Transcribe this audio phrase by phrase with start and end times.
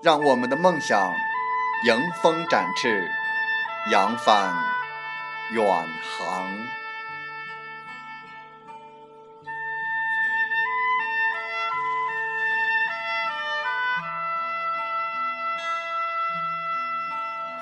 [0.00, 1.12] 让我们的梦想
[1.84, 3.10] 迎风展翅，
[3.90, 4.54] 扬帆
[5.50, 6.48] 远航。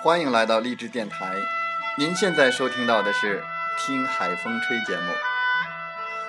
[0.02, 1.34] 欢迎来到励志电台，
[1.96, 3.40] 您现在收听到的是
[3.78, 5.12] 《听海风吹》节目，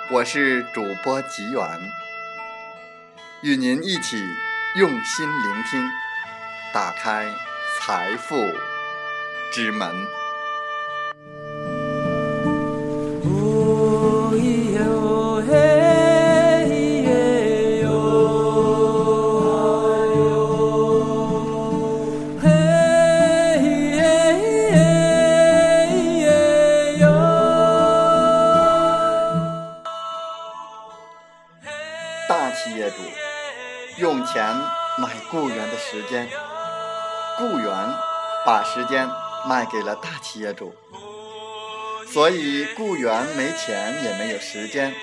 [0.09, 1.67] 我是主播吉远，
[3.41, 4.47] 与您一起。
[4.76, 5.90] 用心聆听，
[6.73, 7.34] 打开
[7.80, 8.36] 财富
[9.52, 9.96] 之门。
[39.47, 40.75] 卖给了大企业主，
[42.12, 44.94] 所以雇员没钱也没有时间，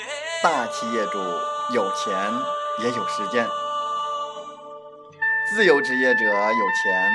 [0.43, 1.19] 大企业主
[1.72, 2.15] 有钱
[2.82, 3.47] 也有时间。
[5.50, 7.10] 自由职业者有钱，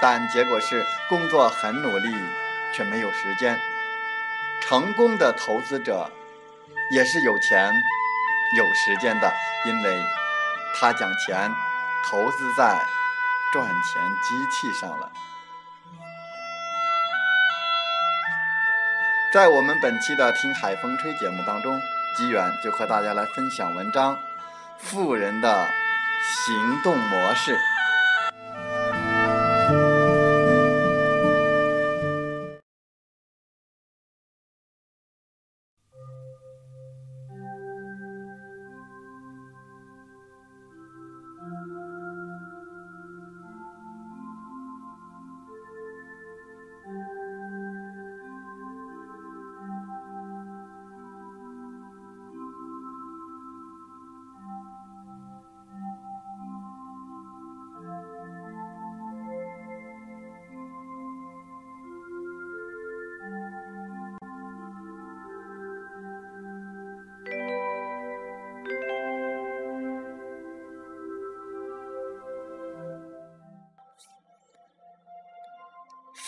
[0.00, 2.14] 但结果是工作很努力
[2.74, 3.58] 却没有时间。
[4.62, 6.10] 成功的投资者
[6.92, 7.72] 也是有钱
[8.56, 9.32] 有时间的，
[9.66, 10.02] 因为。
[10.80, 11.50] 他将钱
[12.04, 12.78] 投资在
[13.52, 15.10] 赚钱机器上了。
[19.30, 21.78] 在我们本期的《听海风吹》节目当中，
[22.16, 24.14] 吉远就和大家来分享文章
[24.78, 25.66] 《富人的
[26.22, 27.54] 行动模式》。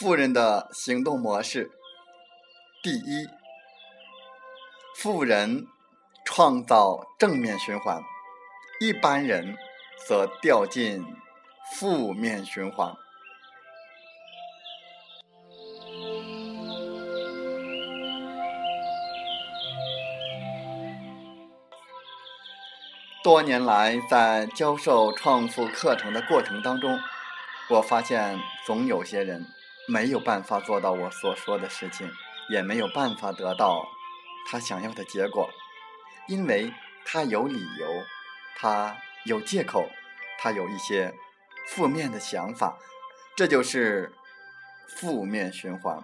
[0.01, 1.71] 富人的行动模式：
[2.83, 3.29] 第一，
[4.97, 5.67] 富人
[6.25, 8.01] 创造正面循环，
[8.81, 9.59] 一般人
[10.09, 11.05] 则掉进
[11.75, 12.95] 负面循环。
[23.23, 26.99] 多年来，在教授创富课程的过程当中，
[27.69, 29.45] 我发现总有些人。
[29.91, 32.09] 没有办法做到我所说的事情，
[32.49, 33.85] 也没有办法得到
[34.49, 35.51] 他想要的结果，
[36.29, 36.73] 因为
[37.05, 37.89] 他有理由，
[38.55, 39.91] 他有借口，
[40.39, 41.13] 他有一些
[41.67, 42.79] 负面的想法，
[43.37, 44.15] 这就是
[44.97, 45.99] 负面循环。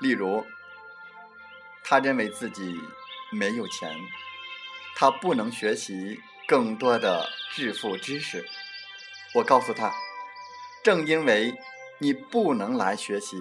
[0.00, 0.46] 例如，
[1.82, 2.80] 他认为自己
[3.32, 3.92] 没有钱，
[4.94, 8.46] 他不能学习更多的致富知识。
[9.34, 9.92] 我告诉他，
[10.84, 11.52] 正因为。
[11.98, 13.36] 你不能来学习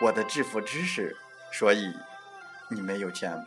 [0.00, 1.16] 我的致富知识，
[1.52, 1.92] 所以
[2.70, 3.46] 你没有钱。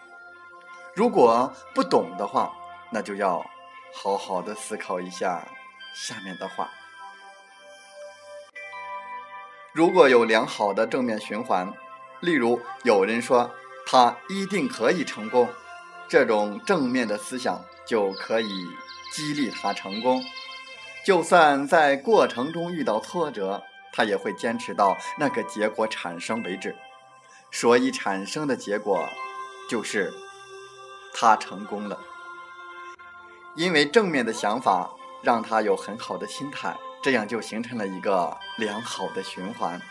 [0.94, 2.54] 如果不懂的话，
[2.92, 3.46] 那就要
[3.94, 5.48] 好好的思考一下
[5.96, 6.70] 下面的话。
[9.72, 11.72] 如果有良好的正面循环，
[12.20, 13.50] 例如有人说
[13.88, 15.48] 他一定可以成功，
[16.10, 18.68] 这种正面的思想就可以
[19.14, 20.22] 激励他成功。
[21.06, 23.64] 就算在过程中遇到挫折。
[23.92, 26.76] 他也会坚持到那个结果产生为止，
[27.52, 29.08] 所以产生的结果
[29.70, 30.14] 就是
[31.14, 32.00] 他成功了。
[33.56, 34.90] 因为正面的想法
[35.22, 39.82] 让他有很好的心态，这样就形成了一个良好的循环。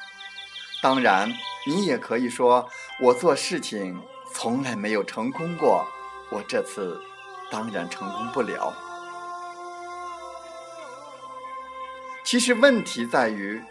[0.83, 1.31] 当然，
[1.67, 2.67] 你也可以说
[3.03, 5.87] 我做事情从来没有成功过，
[6.31, 6.99] 我这次
[7.51, 8.73] 当然成功不了。
[12.25, 13.63] 其实问题在于，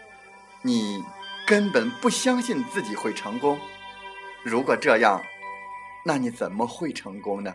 [0.62, 1.04] 你
[1.46, 3.58] 根本不相信自己会成功。
[4.42, 5.22] 如果这样，
[6.04, 7.54] 那你怎么会成功呢？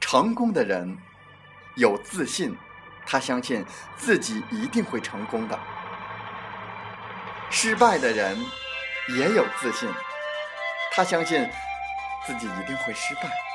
[0.00, 0.98] 成功的人
[1.76, 2.56] 有自信，
[3.06, 3.64] 他相信
[3.96, 5.58] 自己一定会成功的。
[7.50, 8.38] 失败的人
[9.16, 9.88] 也有自信，
[10.92, 11.48] 他相信
[12.26, 13.51] 自己一定会失败。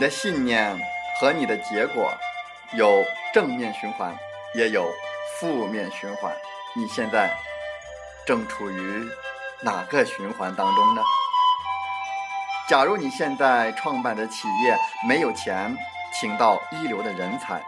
[0.00, 0.74] 你的信念
[1.20, 2.10] 和你的结果
[2.72, 3.04] 有
[3.34, 4.16] 正面循环，
[4.54, 4.90] 也有
[5.38, 6.34] 负面循环。
[6.74, 7.30] 你现在。
[8.26, 9.06] 正处于
[9.62, 11.02] 哪个循环当中呢？
[12.66, 14.74] 假如你现在创办的企业
[15.06, 15.76] 没有钱
[16.18, 17.60] 请到一流的人才，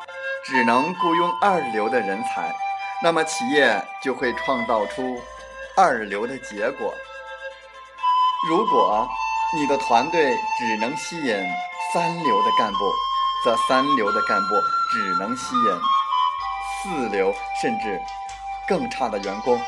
[0.42, 2.50] 只能雇佣二流的人才，
[3.02, 5.20] 那么企业就会创造出
[5.76, 6.94] 二流的结果。
[8.48, 9.06] 如果
[9.54, 11.36] 你的团队只能吸引
[11.92, 12.90] 三流的干部，
[13.44, 14.54] 则三流的干部
[14.90, 15.80] 只能吸引
[16.82, 18.00] 四流甚至
[18.66, 19.60] 更差的员工。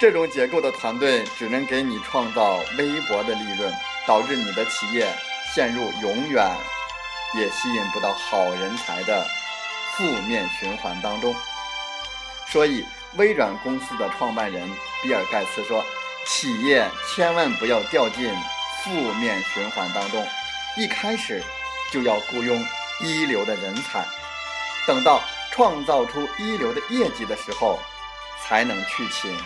[0.00, 3.72] 这种结构的团队只能给你创造微薄的利润，
[4.08, 5.06] 导致你的企业
[5.54, 6.44] 陷入永远
[7.36, 9.24] 也吸引不到好人才的
[9.96, 11.32] 负面循环当中。
[12.48, 12.84] 所以，
[13.14, 14.68] 微软公司的创办人
[15.00, 15.84] 比尔盖茨说
[16.26, 18.34] ：“企业千万不要掉进
[18.82, 20.26] 负面循环当中，
[20.76, 21.42] 一开始
[21.92, 22.64] 就要雇佣
[23.00, 24.04] 一流的人才，
[24.86, 25.20] 等到
[25.52, 27.78] 创造出一流的业绩的时候，
[28.42, 29.36] 才能去请。”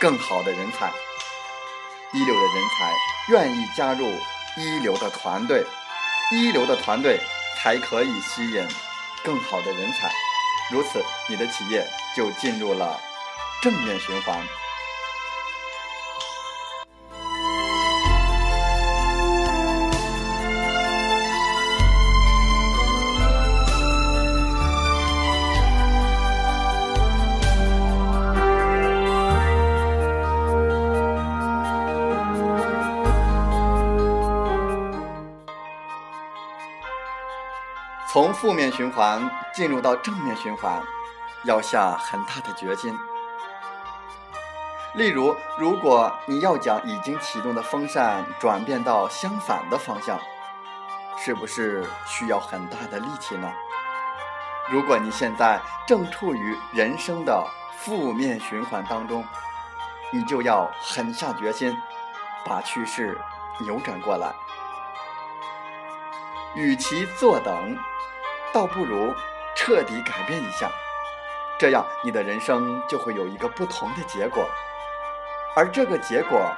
[0.00, 0.92] 更好的人才，
[2.12, 4.06] 一流的人才愿意加入
[4.56, 5.66] 一流的团队，
[6.30, 7.18] 一流的团队
[7.56, 8.64] 才可以吸引
[9.24, 10.08] 更好的人才，
[10.70, 11.84] 如此你的企业
[12.16, 13.00] 就进入了
[13.60, 14.40] 正面循环。
[38.18, 40.82] 从负面循环进入到正面循环，
[41.44, 42.92] 要下很大的决心。
[44.94, 50.18] 例如，如果你要将已经启动的风扇转变到相反的方向，
[51.16, 53.48] 是不是需要很大的力气呢？
[54.68, 59.24] 如果你现在正处于人生的负面循环当中，
[60.10, 61.72] 你就要狠下决心，
[62.44, 63.16] 把趋势
[63.60, 64.34] 扭转过来。
[66.56, 67.78] 与其坐等。
[68.52, 69.14] 倒不如
[69.54, 70.70] 彻底改变一下，
[71.58, 74.48] 这样你的人生就会有一个不同的结果，
[75.54, 76.50] 而这个结果，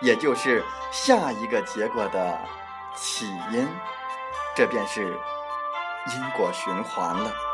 [0.00, 2.38] 也就是下一个结果的
[2.94, 3.68] 起因，
[4.54, 7.47] 这便是因果循环了。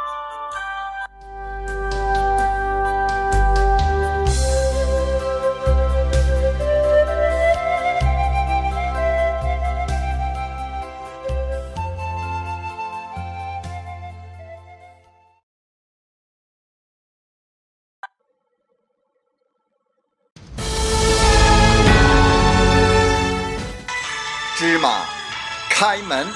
[25.77, 26.29] 开门。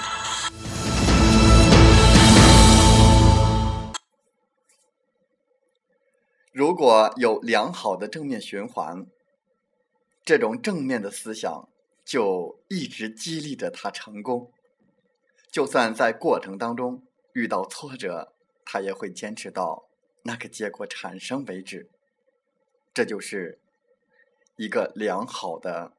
[6.53, 9.07] 如果有良好的正面循环，
[10.25, 11.69] 这种正面的思想
[12.05, 14.51] 就一直激励着他成功。
[15.53, 18.33] 就算在过程当中遇到挫折，
[18.65, 19.89] 他也会坚持到
[20.25, 21.89] 那个结果产生为止。
[22.93, 23.61] 这就是
[24.57, 25.93] 一个良好的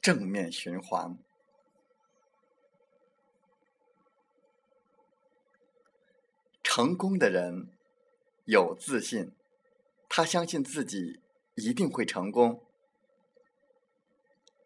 [0.00, 1.18] 正面循环。
[6.74, 7.68] 成功的人
[8.46, 9.32] 有自信，
[10.08, 11.20] 他相信自己
[11.54, 12.64] 一定会成功。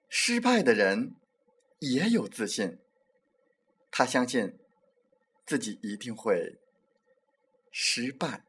[0.08, 1.16] 失败的人
[1.80, 2.78] 也有自信，
[3.90, 4.56] 他相信
[5.44, 6.60] 自己一定会
[7.72, 8.44] 失败。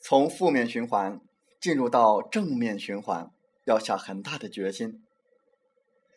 [0.00, 1.20] 从负面循环
[1.60, 3.32] 进入到正面循环，
[3.66, 5.06] 要下很大的决心。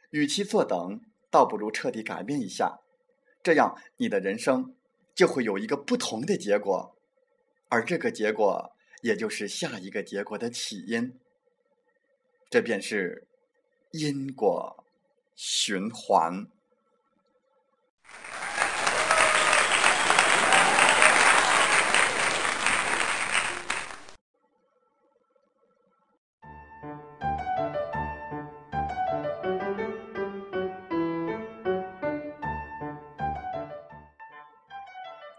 [0.09, 2.79] 与其坐等，倒不如彻底改变一下，
[3.43, 4.75] 这样你的人生
[5.13, 6.95] 就会有一个不同的结果，
[7.69, 11.19] 而这个结果也就是下一个结果的起因。
[12.49, 13.27] 这便是
[13.91, 14.85] 因果
[15.35, 16.47] 循环。